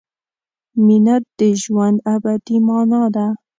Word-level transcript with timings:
مینه 0.85 1.15
د 1.37 1.39
ژوند 1.61 1.97
ابدي 2.15 2.57
مانا 2.67 3.03
ده. 3.15 3.27